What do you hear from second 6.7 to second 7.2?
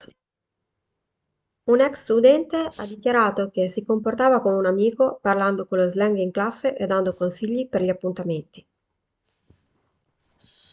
e dando